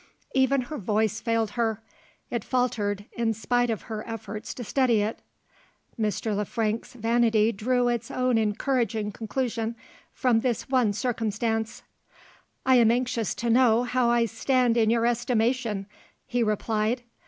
[0.33, 1.79] Even her voice failed her:
[2.31, 5.19] it faltered in spite of her efforts to steady it.
[5.99, 6.35] Mr.
[6.35, 9.75] Le Frank's vanity drew its own encouraging conclusion
[10.11, 11.83] from this one circumstance.
[12.65, 15.85] "I am anxious to know how I stand in your estimation,"
[16.25, 17.03] he replied.